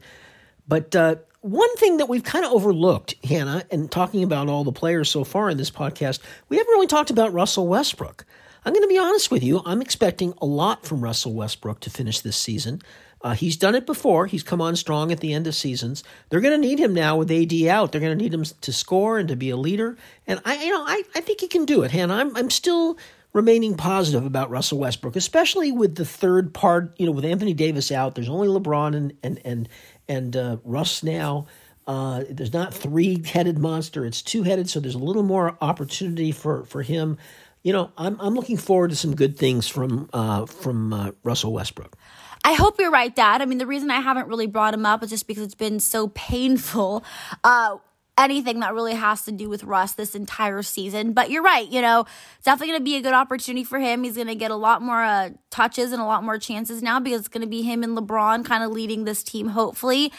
But 0.68 0.94
uh, 0.94 1.16
one 1.40 1.74
thing 1.78 1.96
that 1.96 2.08
we've 2.08 2.22
kind 2.22 2.44
of 2.44 2.52
overlooked, 2.52 3.16
Hannah, 3.24 3.64
and 3.72 3.90
talking 3.90 4.22
about 4.22 4.48
all 4.48 4.62
the 4.62 4.70
players 4.70 5.10
so 5.10 5.24
far 5.24 5.50
in 5.50 5.56
this 5.56 5.68
podcast, 5.68 6.20
we 6.48 6.58
haven't 6.58 6.70
really 6.70 6.86
talked 6.86 7.10
about 7.10 7.32
Russell 7.32 7.66
Westbrook. 7.66 8.24
I'm 8.64 8.72
going 8.72 8.84
to 8.84 8.88
be 8.88 8.98
honest 8.98 9.32
with 9.32 9.42
you. 9.42 9.62
I'm 9.64 9.82
expecting 9.82 10.32
a 10.40 10.46
lot 10.46 10.86
from 10.86 11.00
Russell 11.00 11.34
Westbrook 11.34 11.80
to 11.80 11.90
finish 11.90 12.20
this 12.20 12.36
season. 12.36 12.82
Uh, 13.22 13.34
he's 13.34 13.56
done 13.56 13.74
it 13.74 13.84
before. 13.84 14.26
He's 14.26 14.42
come 14.42 14.60
on 14.60 14.76
strong 14.76 15.12
at 15.12 15.20
the 15.20 15.34
end 15.34 15.46
of 15.46 15.54
seasons. 15.54 16.02
They're 16.28 16.40
going 16.40 16.58
to 16.58 16.66
need 16.66 16.78
him 16.78 16.94
now 16.94 17.16
with 17.16 17.30
AD 17.30 17.52
out. 17.64 17.92
They're 17.92 18.00
going 18.00 18.16
to 18.16 18.22
need 18.22 18.32
him 18.32 18.44
to 18.44 18.72
score 18.72 19.18
and 19.18 19.28
to 19.28 19.36
be 19.36 19.50
a 19.50 19.56
leader. 19.56 19.98
And 20.26 20.40
I, 20.44 20.64
you 20.64 20.70
know, 20.70 20.84
I, 20.86 21.02
I 21.14 21.20
think 21.20 21.40
he 21.40 21.48
can 21.48 21.66
do 21.66 21.82
it. 21.82 21.90
Hannah, 21.90 22.14
I'm, 22.14 22.34
I'm 22.36 22.50
still 22.50 22.96
remaining 23.32 23.76
positive 23.76 24.24
about 24.24 24.50
Russell 24.50 24.78
Westbrook, 24.78 25.16
especially 25.16 25.70
with 25.72 25.96
the 25.96 26.04
third 26.04 26.54
part. 26.54 26.94
You 26.98 27.06
know, 27.06 27.12
with 27.12 27.24
Anthony 27.24 27.54
Davis 27.54 27.92
out, 27.92 28.14
there's 28.14 28.28
only 28.28 28.48
LeBron 28.48 28.96
and 28.96 29.12
and 29.22 29.40
and 29.44 29.68
and 30.08 30.36
uh, 30.36 30.56
Russ 30.64 31.02
now. 31.02 31.46
Uh, 31.86 32.24
there's 32.30 32.52
not 32.52 32.72
three-headed 32.72 33.58
monster; 33.58 34.04
it's 34.04 34.22
two-headed. 34.22 34.68
So 34.70 34.80
there's 34.80 34.94
a 34.94 34.98
little 34.98 35.22
more 35.22 35.56
opportunity 35.60 36.32
for 36.32 36.64
for 36.64 36.82
him. 36.82 37.18
You 37.62 37.72
know, 37.72 37.92
I'm 37.96 38.18
I'm 38.20 38.34
looking 38.34 38.56
forward 38.56 38.90
to 38.90 38.96
some 38.96 39.14
good 39.14 39.36
things 39.36 39.68
from 39.68 40.08
uh, 40.12 40.46
from 40.46 40.92
uh, 40.92 41.10
Russell 41.22 41.52
Westbrook. 41.52 41.96
I 42.44 42.54
hope 42.54 42.78
you're 42.78 42.90
right, 42.90 43.14
Dad. 43.14 43.42
I 43.42 43.44
mean, 43.44 43.58
the 43.58 43.66
reason 43.66 43.90
I 43.90 44.00
haven't 44.00 44.28
really 44.28 44.46
brought 44.46 44.74
him 44.74 44.86
up 44.86 45.02
is 45.02 45.10
just 45.10 45.26
because 45.26 45.42
it's 45.42 45.54
been 45.54 45.80
so 45.80 46.08
painful. 46.08 47.04
Uh, 47.44 47.76
anything 48.18 48.60
that 48.60 48.74
really 48.74 48.94
has 48.94 49.22
to 49.24 49.32
do 49.32 49.48
with 49.48 49.64
Russ 49.64 49.92
this 49.92 50.14
entire 50.14 50.62
season. 50.62 51.12
But 51.12 51.30
you're 51.30 51.42
right, 51.42 51.66
you 51.68 51.80
know, 51.80 52.04
definitely 52.44 52.68
going 52.68 52.80
to 52.80 52.84
be 52.84 52.96
a 52.96 53.00
good 53.00 53.14
opportunity 53.14 53.64
for 53.64 53.78
him. 53.78 54.04
He's 54.04 54.16
going 54.16 54.26
to 54.28 54.34
get 54.34 54.50
a 54.50 54.56
lot 54.56 54.82
more 54.82 55.02
uh, 55.02 55.30
touches 55.50 55.92
and 55.92 56.00
a 56.00 56.04
lot 56.04 56.22
more 56.22 56.38
chances 56.38 56.82
now 56.82 57.00
because 57.00 57.20
it's 57.20 57.28
going 57.28 57.42
to 57.42 57.48
be 57.48 57.62
him 57.62 57.82
and 57.82 57.96
LeBron 57.96 58.44
kind 58.44 58.62
of 58.62 58.70
leading 58.70 59.04
this 59.04 59.22
team, 59.22 59.48
hopefully. 59.48 60.12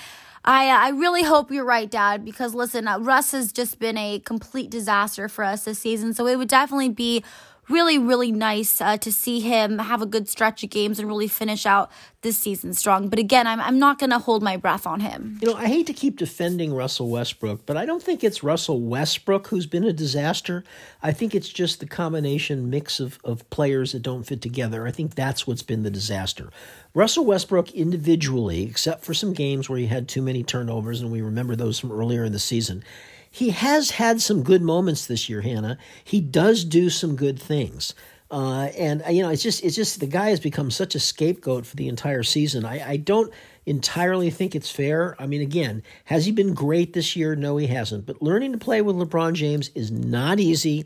I 0.43 0.69
uh, 0.69 0.77
I 0.77 0.89
really 0.89 1.21
hope 1.21 1.51
you're 1.51 1.65
right, 1.65 1.89
Dad, 1.89 2.25
because 2.25 2.55
listen, 2.55 2.87
uh, 2.87 2.97
Russ 2.97 3.31
has 3.31 3.51
just 3.51 3.77
been 3.77 3.95
a 3.95 4.19
complete 4.19 4.71
disaster 4.71 5.29
for 5.29 5.43
us 5.43 5.65
this 5.65 5.77
season. 5.77 6.15
So 6.15 6.25
it 6.25 6.37
would 6.37 6.47
definitely 6.47 6.89
be 6.89 7.23
really, 7.69 7.97
really 7.97 8.31
nice 8.31 8.81
uh, 8.81 8.97
to 8.97 9.11
see 9.11 9.39
him 9.39 9.79
have 9.79 10.01
a 10.01 10.05
good 10.05 10.27
stretch 10.27 10.63
of 10.63 10.69
games 10.69 10.99
and 10.99 11.07
really 11.07 11.27
finish 11.27 11.65
out 11.65 11.89
this 12.21 12.37
season 12.37 12.73
strong. 12.73 13.07
But 13.07 13.17
again, 13.17 13.47
I'm, 13.47 13.59
I'm 13.59 13.79
not 13.79 13.97
going 13.97 14.09
to 14.11 14.19
hold 14.19 14.43
my 14.43 14.57
breath 14.57 14.85
on 14.85 14.99
him. 14.99 15.39
You 15.41 15.49
know, 15.49 15.55
I 15.55 15.67
hate 15.67 15.87
to 15.87 15.93
keep 15.93 16.17
defending 16.17 16.73
Russell 16.73 17.09
Westbrook, 17.09 17.65
but 17.65 17.77
I 17.77 17.85
don't 17.85 18.03
think 18.03 18.23
it's 18.23 18.43
Russell 18.43 18.81
Westbrook 18.81 19.47
who's 19.47 19.65
been 19.65 19.83
a 19.83 19.93
disaster. 19.93 20.63
I 21.01 21.11
think 21.13 21.33
it's 21.33 21.49
just 21.49 21.79
the 21.79 21.87
combination 21.87 22.69
mix 22.69 22.99
of, 22.99 23.19
of 23.23 23.49
players 23.49 23.93
that 23.93 24.03
don't 24.03 24.23
fit 24.23 24.41
together. 24.41 24.85
I 24.87 24.91
think 24.91 25.15
that's 25.15 25.47
what's 25.47 25.63
been 25.63 25.83
the 25.83 25.89
disaster. 25.89 26.49
Russell 26.93 27.25
Westbrook 27.25 27.71
individually, 27.71 28.63
except 28.63 29.05
for 29.05 29.13
some 29.13 29.33
games 29.33 29.69
where 29.69 29.79
he 29.79 29.87
had 29.87 30.07
too 30.07 30.21
many 30.21 30.43
turnovers, 30.43 31.01
and 31.01 31.11
we 31.11 31.21
remember 31.21 31.55
those 31.55 31.79
from 31.79 31.91
earlier 31.91 32.25
in 32.25 32.33
the 32.33 32.39
season, 32.39 32.83
he 33.31 33.49
has 33.51 33.91
had 33.91 34.21
some 34.21 34.43
good 34.43 34.61
moments 34.61 35.07
this 35.07 35.29
year, 35.29 35.41
Hannah. 35.41 35.77
He 36.03 36.19
does 36.19 36.65
do 36.65 36.89
some 36.89 37.15
good 37.15 37.41
things. 37.41 37.95
Uh, 38.29 38.69
and 38.77 39.03
you 39.09 39.23
know, 39.23 39.29
it's 39.29 39.43
just 39.43 39.63
it's 39.63 39.75
just 39.75 39.99
the 39.99 40.05
guy 40.05 40.29
has 40.29 40.39
become 40.39 40.69
such 40.69 40.95
a 40.95 40.99
scapegoat 40.99 41.65
for 41.65 41.75
the 41.75 41.87
entire 41.87 42.23
season. 42.23 42.65
I, 42.65 42.91
I 42.91 42.97
don't 42.97 43.33
entirely 43.65 44.29
think 44.29 44.55
it's 44.55 44.71
fair. 44.71 45.15
I 45.19 45.27
mean, 45.27 45.41
again, 45.41 45.83
has 46.05 46.25
he 46.25 46.31
been 46.31 46.53
great 46.53 46.93
this 46.93 47.15
year? 47.15 47.35
No, 47.35 47.57
he 47.57 47.67
hasn't. 47.67 48.05
But 48.05 48.21
learning 48.21 48.51
to 48.53 48.57
play 48.57 48.81
with 48.81 48.95
LeBron 48.95 49.33
James 49.33 49.69
is 49.75 49.91
not 49.91 50.39
easy. 50.39 50.85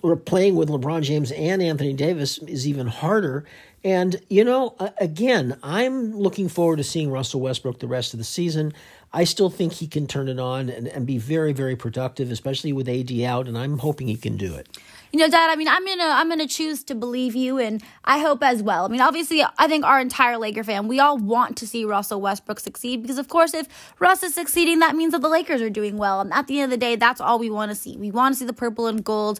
Or 0.00 0.16
playing 0.16 0.54
with 0.54 0.70
LeBron 0.70 1.02
James 1.02 1.30
and 1.32 1.60
Anthony 1.60 1.92
Davis 1.92 2.38
is 2.38 2.66
even 2.66 2.86
harder. 2.86 3.44
And, 3.84 4.16
you 4.30 4.42
know, 4.42 4.74
again, 4.98 5.58
I'm 5.62 6.16
looking 6.16 6.48
forward 6.48 6.76
to 6.76 6.84
seeing 6.84 7.10
Russell 7.10 7.40
Westbrook 7.42 7.78
the 7.78 7.88
rest 7.88 8.14
of 8.14 8.18
the 8.18 8.24
season. 8.24 8.72
I 9.14 9.24
still 9.24 9.50
think 9.50 9.74
he 9.74 9.86
can 9.86 10.06
turn 10.06 10.28
it 10.28 10.38
on 10.38 10.70
and, 10.70 10.88
and 10.88 11.06
be 11.06 11.18
very, 11.18 11.52
very 11.52 11.76
productive, 11.76 12.30
especially 12.30 12.72
with 12.72 12.88
AD 12.88 13.12
out, 13.20 13.46
and 13.46 13.58
I'm 13.58 13.78
hoping 13.78 14.08
he 14.08 14.16
can 14.16 14.36
do 14.38 14.54
it. 14.54 14.68
You 15.12 15.18
know, 15.18 15.28
Dad, 15.28 15.50
I 15.50 15.56
mean, 15.56 15.68
I'm 15.68 15.84
gonna 15.84 16.08
I'm 16.08 16.30
gonna 16.30 16.48
choose 16.48 16.82
to 16.84 16.94
believe 16.94 17.34
you, 17.34 17.58
and 17.58 17.82
I 18.04 18.18
hope 18.20 18.42
as 18.42 18.62
well. 18.62 18.86
I 18.86 18.88
mean, 18.88 19.02
obviously, 19.02 19.44
I 19.58 19.68
think 19.68 19.84
our 19.84 20.00
entire 20.00 20.38
Laker 20.38 20.64
fan, 20.64 20.88
we 20.88 21.00
all 21.00 21.18
want 21.18 21.58
to 21.58 21.66
see 21.66 21.84
Russell 21.84 22.22
Westbrook 22.22 22.58
succeed 22.58 23.02
because, 23.02 23.18
of 23.18 23.28
course, 23.28 23.52
if 23.52 23.68
Russ 23.98 24.22
is 24.22 24.34
succeeding, 24.34 24.78
that 24.78 24.96
means 24.96 25.12
that 25.12 25.20
the 25.20 25.28
Lakers 25.28 25.60
are 25.60 25.68
doing 25.68 25.98
well. 25.98 26.22
And 26.22 26.32
at 26.32 26.46
the 26.46 26.60
end 26.60 26.64
of 26.64 26.70
the 26.70 26.82
day, 26.82 26.96
that's 26.96 27.20
all 27.20 27.38
we 27.38 27.50
want 27.50 27.70
to 27.70 27.74
see. 27.74 27.98
We 27.98 28.10
want 28.10 28.34
to 28.34 28.38
see 28.38 28.46
the 28.46 28.54
purple 28.54 28.86
and 28.86 29.04
gold 29.04 29.38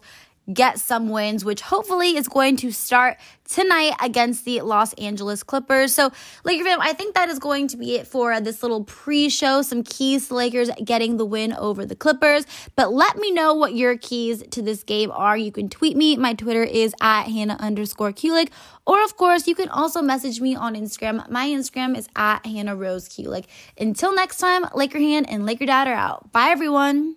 get 0.51 0.79
some 0.79 1.09
wins, 1.09 1.45
which 1.45 1.61
hopefully 1.61 2.17
is 2.17 2.27
going 2.27 2.57
to 2.57 2.71
start 2.71 3.17
tonight 3.47 3.93
against 4.01 4.45
the 4.45 4.61
Los 4.61 4.93
Angeles 4.93 5.43
Clippers. 5.43 5.93
So, 5.93 6.11
Laker 6.43 6.63
fam, 6.63 6.81
I 6.81 6.93
think 6.93 7.15
that 7.15 7.29
is 7.29 7.39
going 7.39 7.67
to 7.69 7.77
be 7.77 7.95
it 7.95 8.07
for 8.07 8.39
this 8.41 8.61
little 8.63 8.83
pre-show. 8.83 9.61
Some 9.61 9.83
keys 9.83 10.27
to 10.27 10.35
Lakers 10.35 10.69
getting 10.83 11.17
the 11.17 11.25
win 11.25 11.53
over 11.53 11.85
the 11.85 11.95
Clippers. 11.95 12.45
But 12.75 12.91
let 12.91 13.17
me 13.17 13.31
know 13.31 13.53
what 13.53 13.75
your 13.75 13.97
keys 13.97 14.43
to 14.51 14.61
this 14.61 14.83
game 14.83 15.11
are. 15.11 15.37
You 15.37 15.51
can 15.51 15.69
tweet 15.69 15.95
me. 15.95 16.17
My 16.17 16.33
Twitter 16.33 16.63
is 16.63 16.93
at 17.01 17.23
Hannah 17.23 17.57
underscore 17.59 18.11
Kulik. 18.11 18.49
Or, 18.85 19.03
of 19.03 19.15
course, 19.15 19.47
you 19.47 19.55
can 19.55 19.69
also 19.69 20.01
message 20.01 20.41
me 20.41 20.55
on 20.55 20.75
Instagram. 20.75 21.29
My 21.29 21.47
Instagram 21.47 21.97
is 21.97 22.07
at 22.15 22.45
Hannah 22.45 22.75
Rose 22.75 23.07
Kulik. 23.07 23.45
Until 23.77 24.13
next 24.13 24.37
time, 24.37 24.65
Laker 24.73 24.99
Hand 24.99 25.29
and 25.29 25.45
Laker 25.45 25.65
Dad 25.65 25.87
are 25.87 25.93
out. 25.93 26.31
Bye, 26.31 26.49
everyone. 26.49 27.15